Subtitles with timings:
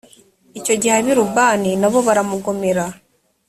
[0.59, 2.83] icyo gihe ab i libuna na bo baramugomera